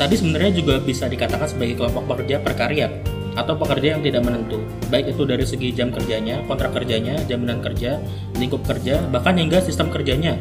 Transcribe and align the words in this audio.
tadi 0.00 0.16
sebenarnya 0.16 0.64
juga 0.64 0.80
bisa 0.80 1.12
dikatakan 1.12 1.44
sebagai 1.44 1.76
kelompok 1.76 2.16
pekerja 2.16 2.40
prakarya 2.40 2.88
atau 3.36 3.52
pekerja 3.60 3.92
yang 3.92 4.00
tidak 4.00 4.24
menentu, 4.24 4.64
baik 4.88 5.12
itu 5.12 5.28
dari 5.28 5.44
segi 5.44 5.76
jam 5.76 5.92
kerjanya, 5.92 6.40
kontrak 6.48 6.72
kerjanya, 6.72 7.20
jaminan 7.28 7.60
kerja, 7.60 8.00
lingkup 8.40 8.64
kerja, 8.64 8.96
bahkan 9.12 9.36
hingga 9.36 9.60
sistem 9.60 9.92
kerjanya. 9.92 10.40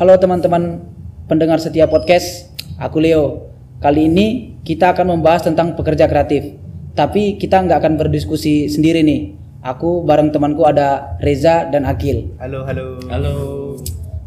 Halo 0.00 0.16
teman-teman 0.16 0.80
pendengar 1.28 1.60
setia 1.60 1.84
podcast, 1.92 2.48
aku 2.80 3.04
Leo. 3.04 3.52
Kali 3.84 4.08
ini 4.08 4.56
kita 4.64 4.96
akan 4.96 5.20
membahas 5.20 5.44
tentang 5.44 5.76
pekerja 5.76 6.08
kreatif. 6.08 6.56
Tapi 6.96 7.36
kita 7.36 7.60
nggak 7.60 7.84
akan 7.84 7.94
berdiskusi 8.00 8.72
sendiri 8.72 9.04
nih. 9.04 9.43
Aku 9.64 10.04
bareng 10.04 10.28
temanku 10.28 10.68
ada 10.68 11.16
Reza 11.24 11.64
dan 11.72 11.88
Akil. 11.88 12.36
Halo, 12.36 12.68
halo. 12.68 13.00
Halo. 13.08 13.34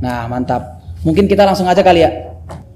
Nah, 0.01 0.25
mantap. 0.25 0.81
Mungkin 1.05 1.29
kita 1.29 1.45
langsung 1.45 1.69
aja 1.69 1.85
kali 1.85 2.01
ya. 2.01 2.09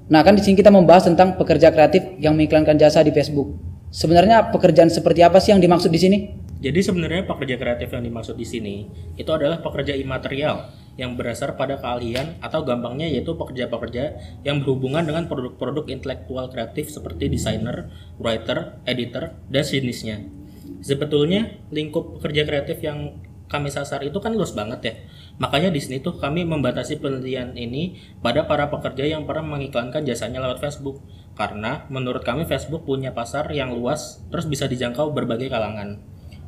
Nah, 0.06 0.22
kan 0.22 0.38
di 0.38 0.46
sini 0.46 0.54
kita 0.54 0.70
membahas 0.70 1.10
tentang 1.10 1.34
pekerja 1.34 1.74
kreatif 1.74 2.14
yang 2.22 2.38
mengiklankan 2.38 2.78
jasa 2.78 3.02
di 3.02 3.10
Facebook. 3.10 3.58
Sebenarnya 3.90 4.54
pekerjaan 4.54 4.94
seperti 4.94 5.26
apa 5.26 5.42
sih 5.42 5.50
yang 5.50 5.58
dimaksud 5.58 5.90
di 5.90 5.98
sini? 5.98 6.18
Jadi 6.62 6.78
sebenarnya 6.86 7.26
pekerja 7.26 7.58
kreatif 7.58 7.90
yang 7.90 8.06
dimaksud 8.06 8.38
di 8.38 8.46
sini 8.46 8.86
itu 9.18 9.30
adalah 9.34 9.58
pekerja 9.58 9.98
imaterial 9.98 10.70
yang 10.94 11.18
berdasar 11.18 11.58
pada 11.58 11.82
keahlian 11.82 12.38
atau 12.38 12.62
gampangnya 12.62 13.10
yaitu 13.10 13.34
pekerja-pekerja 13.34 14.04
yang 14.46 14.62
berhubungan 14.62 15.02
dengan 15.02 15.26
produk-produk 15.26 15.90
intelektual 15.90 16.46
kreatif 16.46 16.94
seperti 16.94 17.26
desainer, 17.26 17.90
writer, 18.22 18.78
editor, 18.86 19.34
dan 19.50 19.66
jenisnya. 19.66 20.41
Sebetulnya 20.82 21.62
lingkup 21.70 22.18
pekerja 22.18 22.42
kreatif 22.42 22.82
yang 22.82 23.22
kami 23.46 23.68
sasar 23.68 24.02
itu 24.02 24.18
kan 24.18 24.34
luas 24.34 24.56
banget 24.56 24.80
ya. 24.82 24.94
Makanya 25.38 25.70
di 25.70 25.78
sini 25.78 26.00
tuh 26.00 26.16
kami 26.18 26.42
membatasi 26.42 26.98
penelitian 26.98 27.54
ini 27.54 28.00
pada 28.18 28.48
para 28.48 28.72
pekerja 28.72 29.06
yang 29.06 29.28
pernah 29.28 29.56
mengiklankan 29.56 30.02
jasanya 30.02 30.42
lewat 30.42 30.58
Facebook. 30.58 31.04
Karena 31.38 31.86
menurut 31.88 32.24
kami 32.26 32.44
Facebook 32.44 32.84
punya 32.84 33.14
pasar 33.14 33.48
yang 33.54 33.72
luas 33.72 34.20
terus 34.28 34.44
bisa 34.44 34.68
dijangkau 34.68 35.14
berbagai 35.14 35.48
kalangan. 35.48 36.00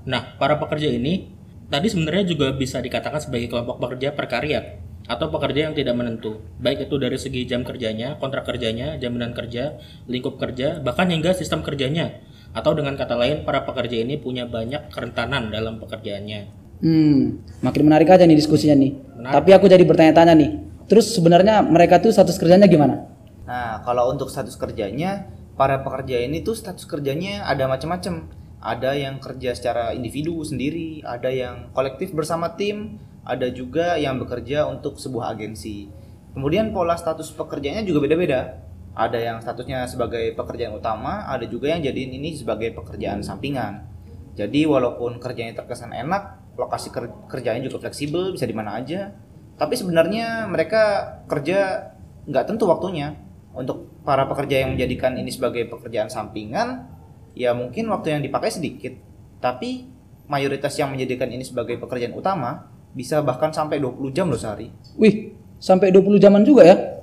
Nah, 0.05 0.36
para 0.36 0.60
pekerja 0.60 0.92
ini 0.92 1.32
tadi 1.72 1.88
sebenarnya 1.88 2.28
juga 2.28 2.52
bisa 2.52 2.80
dikatakan 2.84 3.20
sebagai 3.20 3.48
kelompok 3.48 3.80
pekerja 3.80 4.12
prakarya 4.12 4.84
atau 5.05 5.28
pekerja 5.28 5.68
yang 5.68 5.77
tidak 5.77 6.00
menentu, 6.00 6.40
baik 6.56 6.88
itu 6.88 6.96
dari 6.96 7.20
segi 7.20 7.44
jam 7.44 7.60
kerjanya, 7.60 8.16
kontrak 8.16 8.48
kerjanya, 8.48 8.96
jaminan 8.96 9.36
kerja, 9.36 9.77
lingkup 10.08 10.40
kerja, 10.40 10.80
bahkan 10.80 11.12
hingga 11.12 11.36
sistem 11.36 11.60
kerjanya. 11.60 12.24
Atau 12.55 12.78
dengan 12.78 12.94
kata 12.94 13.19
lain, 13.19 13.42
para 13.42 13.66
pekerja 13.66 14.00
ini 14.06 14.14
punya 14.14 14.47
banyak 14.47 14.94
kerentanan 14.94 15.50
dalam 15.50 15.83
pekerjaannya. 15.83 16.64
Hmm, 16.78 17.42
makin 17.61 17.83
menarik 17.83 18.06
aja 18.14 18.22
nih 18.22 18.38
diskusinya 18.38 18.78
nih. 18.78 18.94
Menarik. 19.19 19.34
Tapi 19.34 19.50
aku 19.58 19.66
jadi 19.66 19.83
bertanya-tanya 19.83 20.34
nih. 20.38 20.50
Terus 20.86 21.11
sebenarnya 21.11 21.66
mereka 21.66 21.98
tuh 21.98 22.14
status 22.14 22.38
kerjanya 22.38 22.70
gimana? 22.70 23.11
Nah, 23.44 23.83
kalau 23.83 24.14
untuk 24.14 24.30
status 24.30 24.55
kerjanya, 24.55 25.27
para 25.58 25.83
pekerja 25.83 26.22
ini 26.22 26.46
tuh 26.46 26.55
status 26.55 26.86
kerjanya 26.86 27.42
ada 27.48 27.66
macam-macam. 27.66 28.30
Ada 28.64 28.96
yang 28.96 29.20
kerja 29.20 29.52
secara 29.52 29.92
individu 29.92 30.41
sendiri, 30.41 31.05
ada 31.05 31.28
yang 31.28 31.68
kolektif 31.77 32.16
bersama 32.16 32.56
tim, 32.56 32.96
ada 33.24 33.48
juga 33.52 34.00
yang 34.00 34.16
bekerja 34.16 34.64
untuk 34.64 34.96
sebuah 34.96 35.36
agensi. 35.36 35.92
Kemudian 36.33 36.72
pola 36.72 36.96
status 36.96 37.33
pekerjaannya 37.36 37.84
juga 37.84 38.05
beda-beda. 38.05 38.61
Ada 38.94 39.18
yang 39.18 39.36
statusnya 39.42 39.90
sebagai 39.90 40.38
pekerjaan 40.38 40.78
utama, 40.78 41.27
ada 41.27 41.42
juga 41.50 41.74
yang 41.74 41.82
jadiin 41.82 42.14
ini 42.14 42.38
sebagai 42.38 42.70
pekerjaan 42.78 43.27
sampingan. 43.27 43.90
Jadi 44.38 44.66
walaupun 44.70 45.18
kerjanya 45.18 45.58
terkesan 45.58 45.90
enak, 45.90 46.55
lokasi 46.55 46.94
ker- 46.94 47.27
kerjanya 47.27 47.66
juga 47.66 47.86
fleksibel, 47.86 48.30
bisa 48.34 48.46
di 48.46 48.54
mana 48.54 48.78
aja. 48.78 49.10
Tapi 49.58 49.74
sebenarnya 49.74 50.46
mereka 50.46 51.14
kerja 51.27 51.90
nggak 52.27 52.44
tentu 52.54 52.70
waktunya. 52.70 53.18
Untuk 53.54 54.02
para 54.02 54.27
pekerja 54.27 54.66
yang 54.66 54.74
menjadikan 54.74 55.14
ini 55.14 55.30
sebagai 55.30 55.66
pekerjaan 55.70 56.10
sampingan, 56.10 56.86
ya 57.34 57.54
mungkin 57.54 57.90
waktu 57.90 58.14
yang 58.18 58.22
dipakai 58.22 58.50
sedikit. 58.50 58.94
Tapi 59.42 59.90
mayoritas 60.30 60.74
yang 60.78 60.94
menjadikan 60.94 61.30
ini 61.30 61.42
sebagai 61.42 61.78
pekerjaan 61.78 62.14
utama 62.14 62.70
bisa 62.94 63.18
bahkan 63.27 63.50
sampai 63.50 63.83
20 63.83 64.14
jam 64.14 64.30
loh 64.30 64.38
sehari. 64.38 64.70
Wih, 64.98 65.34
sampai 65.58 65.90
20 65.90 66.18
jaman 66.22 66.46
juga 66.46 66.62
ya. 66.62 66.93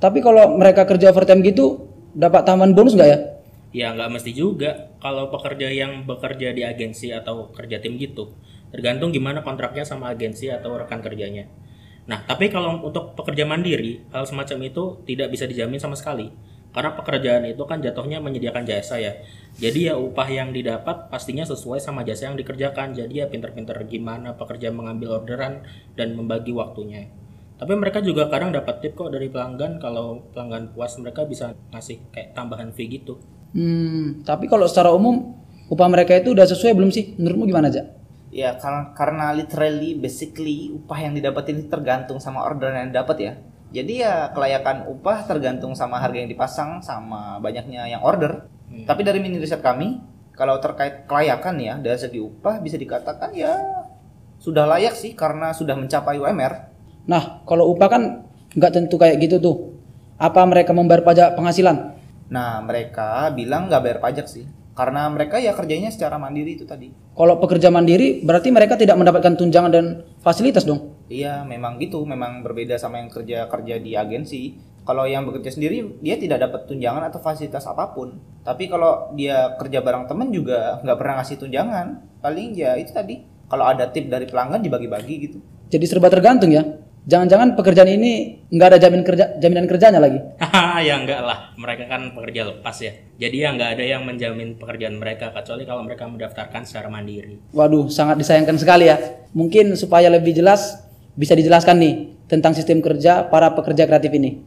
Tapi 0.00 0.24
kalau 0.24 0.56
mereka 0.56 0.88
kerja 0.88 1.12
overtime 1.12 1.44
gitu, 1.44 1.84
dapat 2.16 2.48
tambahan 2.48 2.72
bonus 2.72 2.96
nggak 2.96 3.10
ya? 3.12 3.18
Ya 3.70 3.86
nggak 3.94 4.10
mesti 4.10 4.34
juga 4.34 4.90
kalau 4.98 5.30
pekerja 5.30 5.70
yang 5.70 6.02
bekerja 6.08 6.50
di 6.50 6.64
agensi 6.64 7.12
atau 7.12 7.52
kerja 7.52 7.78
tim 7.78 8.00
gitu. 8.00 8.32
Tergantung 8.72 9.12
gimana 9.14 9.44
kontraknya 9.44 9.84
sama 9.86 10.10
agensi 10.10 10.50
atau 10.50 10.74
rekan 10.80 11.04
kerjanya. 11.04 11.46
Nah, 12.08 12.26
tapi 12.26 12.50
kalau 12.50 12.82
untuk 12.82 13.14
pekerja 13.14 13.46
mandiri, 13.46 14.02
hal 14.10 14.26
semacam 14.26 14.66
itu 14.66 15.04
tidak 15.06 15.30
bisa 15.30 15.46
dijamin 15.46 15.78
sama 15.78 15.94
sekali. 15.94 16.32
Karena 16.70 16.94
pekerjaan 16.94 17.46
itu 17.50 17.62
kan 17.66 17.82
jatuhnya 17.82 18.22
menyediakan 18.22 18.62
jasa 18.62 18.98
ya. 19.02 19.18
Jadi 19.58 19.90
ya 19.90 19.98
upah 19.98 20.26
yang 20.30 20.54
didapat 20.54 21.10
pastinya 21.10 21.42
sesuai 21.42 21.82
sama 21.82 22.06
jasa 22.06 22.30
yang 22.30 22.38
dikerjakan. 22.38 22.94
Jadi 22.94 23.22
ya 23.22 23.26
pinter-pinter 23.26 23.74
gimana 23.90 24.38
pekerja 24.38 24.70
mengambil 24.70 25.22
orderan 25.22 25.66
dan 25.98 26.14
membagi 26.14 26.54
waktunya. 26.54 27.10
Tapi 27.60 27.72
mereka 27.76 28.00
juga 28.00 28.32
kadang 28.32 28.56
dapat 28.56 28.80
tip 28.80 28.96
kok 28.96 29.12
dari 29.12 29.28
pelanggan 29.28 29.76
kalau 29.76 30.24
pelanggan 30.32 30.72
puas 30.72 30.96
mereka 30.96 31.28
bisa 31.28 31.52
ngasih 31.76 32.08
kayak 32.08 32.32
tambahan 32.32 32.72
fee 32.72 32.88
gitu. 32.88 33.20
Hmm, 33.52 34.24
tapi 34.24 34.48
kalau 34.48 34.64
secara 34.64 34.88
umum 34.96 35.36
upah 35.68 35.88
mereka 35.92 36.16
itu 36.16 36.32
udah 36.32 36.48
sesuai 36.48 36.72
belum 36.72 36.88
sih? 36.88 37.20
Menurutmu 37.20 37.44
gimana 37.52 37.68
aja? 37.68 37.84
Ya 38.32 38.56
karena, 38.56 38.96
karena 38.96 39.26
literally 39.36 39.92
basically 39.92 40.72
upah 40.72 41.04
yang 41.04 41.12
didapat 41.12 41.52
ini 41.52 41.68
tergantung 41.68 42.16
sama 42.16 42.48
orderan 42.48 42.80
yang 42.80 42.88
didapat 42.96 43.16
ya. 43.20 43.32
Jadi 43.70 43.92
ya 44.02 44.32
kelayakan 44.32 44.88
upah 44.88 45.28
tergantung 45.28 45.76
sama 45.76 46.00
harga 46.00 46.16
yang 46.16 46.32
dipasang 46.32 46.80
sama 46.80 47.36
banyaknya 47.44 47.92
yang 47.92 48.00
order. 48.00 48.48
Tapi 48.88 49.02
dari 49.04 49.20
mini 49.20 49.36
riset 49.36 49.60
kami, 49.60 50.00
kalau 50.32 50.56
terkait 50.62 51.04
kelayakan 51.04 51.60
ya 51.60 51.74
dari 51.76 51.98
segi 52.00 52.22
upah 52.22 52.62
bisa 52.64 52.80
dikatakan 52.80 53.36
ya 53.36 53.52
sudah 54.40 54.64
layak 54.64 54.96
sih 54.96 55.12
karena 55.12 55.52
sudah 55.52 55.76
mencapai 55.76 56.16
UMR. 56.16 56.70
Nah, 57.08 57.44
kalau 57.48 57.70
upah 57.72 57.88
kan 57.88 58.02
nggak 58.56 58.72
tentu 58.74 58.98
kayak 58.98 59.22
gitu 59.22 59.38
tuh. 59.38 59.56
Apa 60.20 60.44
mereka 60.44 60.76
membayar 60.76 61.00
pajak 61.00 61.38
penghasilan? 61.38 61.96
Nah 62.30 62.62
mereka 62.62 63.32
bilang 63.34 63.66
nggak 63.66 63.82
bayar 63.82 63.98
pajak 63.98 64.30
sih 64.30 64.46
karena 64.80 65.10
mereka 65.12 65.36
ya 65.36 65.52
kerjanya 65.52 65.92
secara 65.92 66.16
mandiri 66.16 66.56
itu 66.56 66.64
tadi. 66.64 66.88
Kalau 67.12 67.36
pekerja 67.36 67.68
mandiri, 67.68 68.24
berarti 68.24 68.48
mereka 68.48 68.80
tidak 68.80 68.96
mendapatkan 68.96 69.36
tunjangan 69.36 69.68
dan 69.68 69.84
fasilitas 70.24 70.64
dong. 70.64 70.96
Iya, 71.12 71.44
memang 71.44 71.76
gitu. 71.82 72.00
Memang 72.08 72.40
berbeda 72.40 72.80
sama 72.80 72.96
yang 72.96 73.12
kerja 73.12 73.44
kerja 73.50 73.76
di 73.76 73.92
agensi. 73.92 74.56
Kalau 74.80 75.04
yang 75.04 75.28
bekerja 75.28 75.52
sendiri, 75.52 76.00
dia 76.00 76.16
tidak 76.16 76.48
dapat 76.48 76.64
tunjangan 76.64 77.12
atau 77.12 77.20
fasilitas 77.20 77.68
apa 77.68 77.92
pun. 77.92 78.16
Tapi 78.40 78.72
kalau 78.72 79.12
dia 79.12 79.52
kerja 79.60 79.84
bareng 79.84 80.08
temen 80.08 80.32
juga 80.32 80.80
nggak 80.80 80.96
pernah 80.96 81.14
ngasih 81.20 81.36
tunjangan. 81.36 81.86
Paling 82.24 82.56
ya 82.56 82.80
itu 82.80 82.96
tadi. 82.96 83.20
Kalau 83.52 83.68
ada 83.68 83.84
tip 83.92 84.08
dari 84.08 84.24
pelanggan 84.24 84.64
dibagi-bagi 84.64 85.14
gitu. 85.28 85.38
Jadi 85.68 85.84
serba 85.84 86.08
tergantung 86.08 86.54
ya. 86.54 86.64
Jangan-jangan 87.10 87.58
pekerjaan 87.58 87.90
ini 87.90 88.38
nggak 88.54 88.68
ada 88.70 88.78
jamin 88.78 89.02
kerja, 89.02 89.34
jaminan 89.42 89.66
kerjanya 89.66 89.98
lagi. 89.98 90.22
Ya 90.80 90.96
enggak 90.96 91.20
lah. 91.26 91.52
Mereka 91.58 91.90
kan 91.90 92.14
pekerja 92.14 92.46
lepas 92.46 92.78
ya. 92.78 92.94
Jadi 93.18 93.42
ya 93.42 93.50
enggak 93.50 93.76
ada 93.76 93.84
yang 93.84 94.06
menjamin 94.06 94.54
pekerjaan 94.56 94.96
mereka 94.96 95.34
kecuali 95.34 95.66
kalau 95.66 95.82
mereka 95.82 96.06
mendaftarkan 96.06 96.62
secara 96.62 96.86
mandiri. 96.86 97.36
Waduh, 97.50 97.90
sangat 97.90 98.22
disayangkan 98.22 98.56
sekali 98.56 98.86
ya. 98.86 98.96
Mungkin 99.34 99.74
supaya 99.74 100.06
lebih 100.06 100.38
jelas 100.38 100.78
bisa 101.18 101.34
dijelaskan 101.34 101.76
nih 101.82 101.94
tentang 102.30 102.54
sistem 102.54 102.78
kerja 102.78 103.26
para 103.26 103.50
pekerja 103.52 103.90
kreatif 103.90 104.14
ini. 104.14 104.40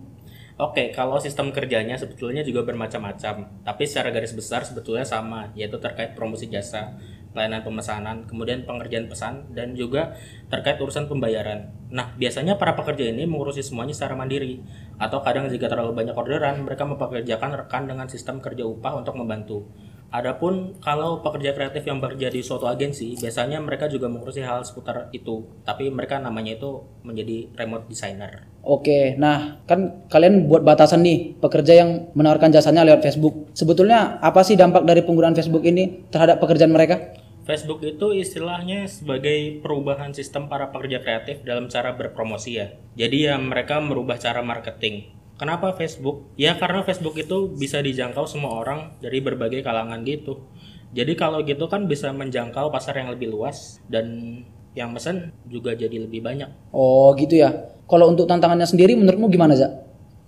Oke, 0.55 0.95
kalau 0.95 1.19
sistem 1.19 1.51
kerjanya 1.51 1.99
sebetulnya 1.99 2.45
juga 2.45 2.63
bermacam-macam, 2.63 3.65
tapi 3.65 3.83
secara 3.89 4.13
garis 4.13 4.31
besar 4.31 4.63
sebetulnya 4.63 5.03
sama, 5.03 5.49
yaitu 5.57 5.81
terkait 5.81 6.13
promosi 6.13 6.45
jasa, 6.45 6.93
pelayanan 7.33 7.65
pemesanan, 7.65 8.17
kemudian 8.29 8.63
pengerjaan 8.63 9.09
pesan, 9.09 9.51
dan 9.51 9.73
juga 9.73 10.15
terkait 10.47 10.79
urusan 10.79 11.09
pembayaran. 11.09 11.73
Nah, 11.89 12.13
biasanya 12.15 12.61
para 12.61 12.77
pekerja 12.77 13.09
ini 13.09 13.25
mengurusi 13.25 13.65
semuanya 13.65 13.97
secara 13.97 14.13
mandiri, 14.13 14.61
atau 15.01 15.19
kadang 15.25 15.49
jika 15.49 15.67
terlalu 15.67 15.97
banyak 15.97 16.15
orderan, 16.15 16.61
mereka 16.63 16.85
mempekerjakan 16.85 17.65
rekan 17.65 17.89
dengan 17.89 18.07
sistem 18.07 18.39
kerja 18.39 18.63
upah 18.63 19.01
untuk 19.01 19.17
membantu. 19.17 19.65
Adapun 20.13 20.77
kalau 20.77 21.25
pekerja 21.25 21.57
kreatif 21.57 21.89
yang 21.89 21.97
bekerja 21.97 22.29
di 22.29 22.45
suatu 22.45 22.69
agensi, 22.69 23.17
biasanya 23.17 23.57
mereka 23.57 23.89
juga 23.89 24.05
mengurusi 24.05 24.45
hal 24.45 24.61
seputar 24.61 25.09
itu, 25.09 25.41
tapi 25.65 25.89
mereka 25.89 26.21
namanya 26.21 26.53
itu 26.53 26.85
menjadi 27.01 27.49
remote 27.57 27.89
designer. 27.89 28.45
Oke, 28.61 29.17
nah 29.17 29.57
kan 29.65 30.05
kalian 30.13 30.45
buat 30.45 30.61
batasan 30.61 31.01
nih 31.01 31.41
pekerja 31.41 31.81
yang 31.81 32.13
menawarkan 32.13 32.53
jasanya 32.53 32.85
lewat 32.85 33.01
Facebook. 33.01 33.49
Sebetulnya 33.57 34.21
apa 34.21 34.45
sih 34.45 34.53
dampak 34.53 34.85
dari 34.85 35.01
penggunaan 35.01 35.33
Facebook 35.33 35.65
ini 35.65 36.05
terhadap 36.13 36.37
pekerjaan 36.37 36.69
mereka? 36.69 37.22
Facebook 37.43 37.83
itu 37.83 38.15
istilahnya 38.15 38.87
sebagai 38.87 39.59
perubahan 39.59 40.15
sistem 40.15 40.47
para 40.47 40.71
pekerja 40.71 41.03
kreatif 41.03 41.43
dalam 41.43 41.67
cara 41.67 41.91
berpromosi 41.91 42.55
ya. 42.55 42.71
Jadi 42.95 43.27
ya 43.27 43.35
mereka 43.35 43.83
merubah 43.83 44.15
cara 44.15 44.39
marketing. 44.39 45.11
Kenapa 45.35 45.75
Facebook? 45.75 46.31
Ya 46.39 46.55
karena 46.55 46.87
Facebook 46.87 47.19
itu 47.19 47.51
bisa 47.51 47.83
dijangkau 47.83 48.23
semua 48.31 48.63
orang 48.63 48.95
dari 49.03 49.19
berbagai 49.19 49.59
kalangan 49.59 50.07
gitu. 50.07 50.47
Jadi 50.95 51.19
kalau 51.19 51.43
gitu 51.43 51.67
kan 51.67 51.89
bisa 51.89 52.15
menjangkau 52.15 52.71
pasar 52.71 53.01
yang 53.01 53.11
lebih 53.11 53.33
luas 53.33 53.83
dan 53.91 54.39
yang 54.77 54.95
mesen 54.95 55.35
juga 55.49 55.75
jadi 55.75 56.05
lebih 56.05 56.23
banyak. 56.23 56.47
Oh 56.71 57.11
gitu 57.19 57.43
ya. 57.43 57.75
Kalau 57.89 58.07
untuk 58.13 58.23
tantangannya 58.23 58.65
sendiri 58.65 58.95
menurutmu 58.95 59.27
gimana 59.27 59.57
Za? 59.57 59.67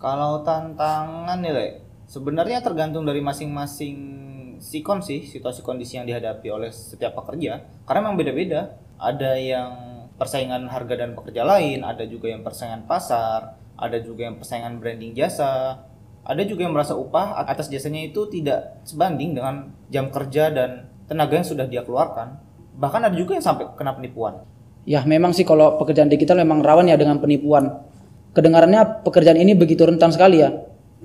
Kalau 0.01 0.43
tantangan 0.43 1.39
nih, 1.39 1.53
Le, 1.53 1.67
sebenarnya 2.05 2.59
tergantung 2.61 3.07
dari 3.07 3.23
masing-masing 3.23 4.24
sikon 4.59 5.01
sih, 5.01 5.23
situasi 5.23 5.63
kondisi 5.63 5.97
yang 5.99 6.07
dihadapi 6.07 6.47
oleh 6.51 6.69
setiap 6.71 7.15
pekerja. 7.17 7.63
Karena 7.87 7.99
memang 8.05 8.17
beda-beda. 8.19 8.75
Ada 8.95 9.35
yang 9.35 9.69
persaingan 10.15 10.71
harga 10.71 10.95
dan 10.95 11.11
pekerja 11.13 11.43
lain, 11.43 11.83
ada 11.83 12.07
juga 12.07 12.31
yang 12.31 12.41
persaingan 12.41 12.87
pasar, 12.87 13.59
ada 13.75 13.97
juga 13.99 14.31
yang 14.31 14.39
persaingan 14.39 14.79
branding 14.79 15.11
jasa, 15.11 15.83
ada 16.25 16.41
juga 16.41 16.65
yang 16.65 16.73
merasa 16.73 16.95
upah 16.95 17.37
atas 17.37 17.67
jasanya 17.67 18.01
itu 18.01 18.25
tidak 18.31 18.81
sebanding 18.87 19.35
dengan 19.35 19.75
jam 19.91 20.09
kerja 20.09 20.49
dan 20.49 20.89
tenaga 21.05 21.37
yang 21.37 21.47
sudah 21.47 21.65
dia 21.69 21.85
keluarkan. 21.85 22.39
Bahkan 22.75 23.01
ada 23.11 23.15
juga 23.15 23.37
yang 23.37 23.45
sampai 23.45 23.69
kena 23.77 23.93
penipuan. 23.93 24.41
Ya 24.89 25.05
memang 25.05 25.33
sih 25.37 25.45
kalau 25.45 25.77
pekerjaan 25.77 26.09
digital 26.09 26.41
memang 26.41 26.65
rawan 26.65 26.89
ya 26.89 26.97
dengan 26.97 27.21
penipuan. 27.21 27.83
Kedengarannya 28.35 29.05
pekerjaan 29.05 29.39
ini 29.39 29.55
begitu 29.55 29.85
rentan 29.87 30.11
sekali 30.11 30.43
ya. 30.43 30.51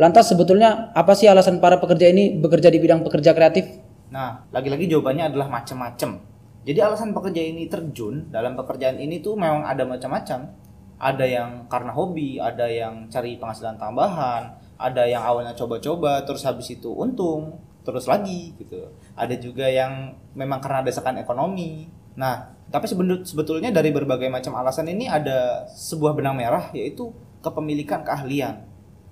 Lantas 0.00 0.32
sebetulnya 0.32 0.96
apa 0.96 1.12
sih 1.12 1.28
alasan 1.28 1.60
para 1.60 1.76
pekerja 1.76 2.08
ini 2.08 2.40
bekerja 2.40 2.72
di 2.72 2.80
bidang 2.80 3.04
pekerja 3.04 3.36
kreatif? 3.36 3.68
Nah, 4.08 4.48
lagi-lagi 4.48 4.88
jawabannya 4.88 5.28
adalah 5.28 5.52
macam-macam. 5.52 6.24
Jadi 6.64 6.78
alasan 6.80 7.12
pekerja 7.12 7.44
ini 7.44 7.68
terjun 7.68 8.32
dalam 8.32 8.56
pekerjaan 8.56 8.96
ini 8.96 9.20
tuh 9.20 9.36
memang 9.36 9.60
ada 9.68 9.84
macam-macam. 9.84 10.56
Ada 10.96 11.24
yang 11.28 11.68
karena 11.68 11.92
hobi, 11.92 12.40
ada 12.40 12.64
yang 12.64 13.12
cari 13.12 13.36
penghasilan 13.36 13.76
tambahan, 13.76 14.56
ada 14.80 15.04
yang 15.04 15.20
awalnya 15.20 15.52
coba-coba 15.52 16.24
terus 16.24 16.48
habis 16.48 16.72
itu 16.72 16.88
untung, 16.88 17.60
terus 17.84 18.08
lagi 18.08 18.56
gitu. 18.56 18.88
Ada 19.12 19.36
juga 19.36 19.68
yang 19.68 20.16
memang 20.32 20.64
karena 20.64 20.80
desakan 20.80 21.20
ekonomi. 21.20 21.92
Nah, 22.16 22.56
tapi 22.72 22.88
sebetulnya 23.20 23.68
dari 23.68 23.92
berbagai 23.92 24.32
macam 24.32 24.56
alasan 24.56 24.88
ini 24.88 25.12
ada 25.12 25.68
sebuah 25.68 26.16
benang 26.16 26.40
merah 26.40 26.72
yaitu 26.72 27.12
kepemilikan 27.44 28.00
keahlian. 28.00 28.64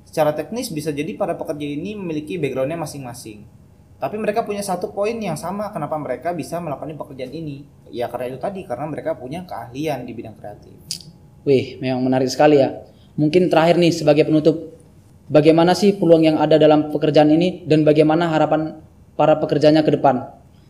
Secara 0.08 0.32
teknis 0.32 0.72
bisa 0.72 0.88
jadi 0.88 1.12
para 1.20 1.37
pekerja 1.37 1.69
ini 1.69 1.93
memiliki 1.93 2.40
backgroundnya 2.40 2.81
masing-masing. 2.81 3.44
Tapi 4.00 4.16
mereka 4.16 4.40
punya 4.40 4.64
satu 4.64 4.88
poin 4.88 5.12
yang 5.20 5.37
sama 5.37 5.69
kenapa 5.69 6.00
mereka 6.00 6.32
bisa 6.32 6.56
melakukan 6.64 6.96
pekerjaan 6.96 7.28
ini. 7.28 7.69
Ya 7.93 8.08
karena 8.08 8.32
itu 8.32 8.40
tadi, 8.40 8.64
karena 8.64 8.88
mereka 8.88 9.20
punya 9.20 9.44
keahlian 9.44 10.08
di 10.08 10.16
bidang 10.16 10.32
kreatif. 10.40 10.72
Wih, 11.44 11.76
memang 11.84 12.08
menarik 12.08 12.32
sekali 12.32 12.56
ya. 12.56 12.88
Mungkin 13.20 13.52
terakhir 13.52 13.76
nih 13.76 13.93
sebagai 13.93 14.25
penutup, 14.25 14.81
bagaimana 15.28 15.76
sih 15.76 15.93
peluang 15.93 16.25
yang 16.25 16.40
ada 16.40 16.56
dalam 16.56 16.88
pekerjaan 16.88 17.28
ini 17.28 17.69
dan 17.69 17.84
bagaimana 17.84 18.32
harapan 18.32 18.81
para 19.12 19.37
pekerjanya 19.37 19.84
ke 19.84 19.93
depan? 19.93 20.25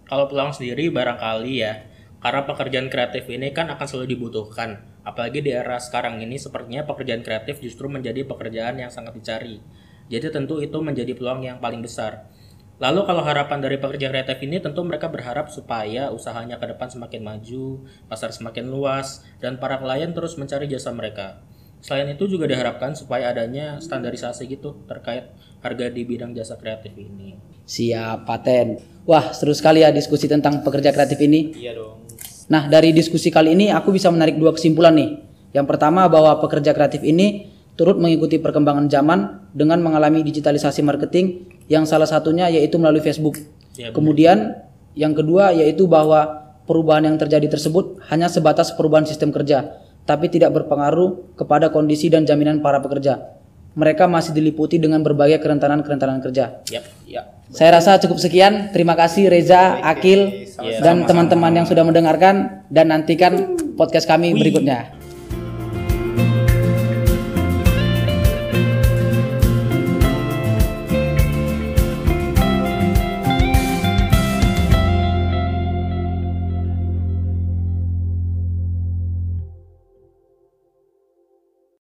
Kalau 0.09 0.27
peluang 0.27 0.51
sendiri 0.51 0.91
barangkali 0.91 1.53
ya, 1.63 1.87
karena 2.19 2.43
pekerjaan 2.43 2.91
kreatif 2.91 3.23
ini 3.31 3.55
kan 3.55 3.71
akan 3.71 3.87
selalu 3.87 4.19
dibutuhkan. 4.19 4.88
Apalagi 5.09 5.41
di 5.41 5.57
era 5.57 5.81
sekarang 5.81 6.21
ini 6.21 6.37
sepertinya 6.37 6.85
pekerjaan 6.85 7.25
kreatif 7.25 7.65
justru 7.65 7.89
menjadi 7.89 8.29
pekerjaan 8.29 8.77
yang 8.77 8.93
sangat 8.93 9.17
dicari. 9.17 9.65
Jadi 10.13 10.29
tentu 10.29 10.61
itu 10.61 10.77
menjadi 10.85 11.17
peluang 11.17 11.49
yang 11.49 11.57
paling 11.65 11.81
besar. 11.81 12.29
Lalu 12.77 13.09
kalau 13.09 13.25
harapan 13.25 13.59
dari 13.59 13.81
pekerja 13.81 14.13
kreatif 14.13 14.39
ini 14.45 14.61
tentu 14.61 14.85
mereka 14.85 15.09
berharap 15.09 15.49
supaya 15.49 16.13
usahanya 16.13 16.61
ke 16.61 16.69
depan 16.69 16.93
semakin 16.93 17.25
maju, 17.25 17.89
pasar 18.07 18.37
semakin 18.37 18.69
luas, 18.69 19.25
dan 19.41 19.57
para 19.57 19.81
klien 19.81 20.13
terus 20.13 20.37
mencari 20.37 20.69
jasa 20.69 20.93
mereka. 20.93 21.41
Selain 21.81 22.07
itu 22.11 22.29
juga 22.29 22.45
diharapkan 22.47 22.95
supaya 22.95 23.33
adanya 23.33 23.81
standarisasi 23.83 24.47
gitu 24.51 24.85
terkait 24.87 25.31
harga 25.65 25.87
di 25.91 26.03
bidang 26.05 26.37
jasa 26.37 26.55
kreatif 26.55 26.95
ini. 26.95 27.39
Siap, 27.67 28.29
paten. 28.29 28.79
Wah, 29.09 29.33
seru 29.35 29.57
sekali 29.57 29.83
ya 29.83 29.91
diskusi 29.91 30.29
tentang 30.31 30.63
pekerja 30.63 30.95
kreatif 30.95 31.19
ini. 31.19 31.55
Iya 31.59 31.75
dong. 31.79 32.08
Nah, 32.49 32.65
dari 32.67 32.97
diskusi 32.97 33.29
kali 33.29 33.53
ini 33.53 33.69
aku 33.69 33.93
bisa 33.93 34.09
menarik 34.09 34.41
dua 34.41 34.57
kesimpulan 34.57 34.97
nih. 34.97 35.21
Yang 35.53 35.67
pertama 35.69 36.09
bahwa 36.09 36.37
pekerja 36.41 36.73
kreatif 36.73 37.05
ini 37.05 37.53
turut 37.77 38.01
mengikuti 38.01 38.41
perkembangan 38.41 38.89
zaman 38.91 39.49
dengan 39.53 39.81
mengalami 39.85 40.25
digitalisasi 40.25 40.83
marketing 40.83 41.47
yang 41.69 41.85
salah 41.85 42.09
satunya 42.09 42.49
yaitu 42.49 42.81
melalui 42.81 43.05
Facebook. 43.05 43.39
Ya, 43.77 43.95
Kemudian 43.95 44.65
yang 44.99 45.15
kedua 45.15 45.55
yaitu 45.55 45.87
bahwa 45.87 46.51
perubahan 46.67 47.07
yang 47.07 47.17
terjadi 47.17 47.47
tersebut 47.49 48.03
hanya 48.11 48.27
sebatas 48.27 48.75
perubahan 48.75 49.07
sistem 49.07 49.31
kerja, 49.31 49.79
tapi 50.09 50.33
tidak 50.33 50.57
berpengaruh 50.57 51.37
kepada 51.37 51.69
kondisi 51.69 52.09
dan 52.09 52.25
jaminan 52.27 52.65
para 52.65 52.81
pekerja. 52.83 53.38
Mereka 53.79 54.11
masih 54.11 54.35
diliputi 54.35 54.83
dengan 54.83 55.07
berbagai 55.07 55.39
kerentanan-kerentanan 55.39 56.19
kerja. 56.19 56.67
Yap. 56.67 56.85
Ya. 57.07 57.23
Saya 57.49 57.81
rasa 57.81 57.97
cukup 58.03 58.19
sekian. 58.21 58.75
Terima 58.75 58.93
kasih 58.99 59.31
Reza, 59.31 59.81
Akil, 59.81 60.51
Sama-sama. 60.51 60.83
dan 60.85 60.97
teman-teman 61.07 61.53
yang 61.63 61.67
sudah 61.71 61.87
mendengarkan 61.87 62.67
dan 62.69 62.91
nantikan 62.91 63.57
podcast 63.79 64.05
kami 64.05 64.37
berikutnya. 64.37 64.93